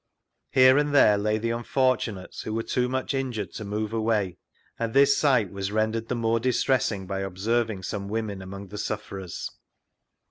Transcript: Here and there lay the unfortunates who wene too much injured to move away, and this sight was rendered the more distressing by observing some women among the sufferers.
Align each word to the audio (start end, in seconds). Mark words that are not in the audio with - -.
Here 0.49 0.79
and 0.79 0.95
there 0.95 1.15
lay 1.15 1.37
the 1.37 1.51
unfortunates 1.51 2.41
who 2.41 2.53
wene 2.55 2.65
too 2.67 2.89
much 2.89 3.13
injured 3.13 3.53
to 3.53 3.63
move 3.63 3.93
away, 3.93 4.39
and 4.79 4.95
this 4.95 5.15
sight 5.15 5.51
was 5.51 5.71
rendered 5.71 6.07
the 6.07 6.15
more 6.15 6.39
distressing 6.39 7.05
by 7.05 7.19
observing 7.19 7.83
some 7.83 8.09
women 8.09 8.41
among 8.41 8.69
the 8.69 8.79
sufferers. 8.79 9.51